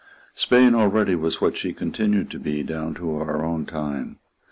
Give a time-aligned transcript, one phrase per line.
[0.33, 4.17] Spain already was what she continued to be down to our own time.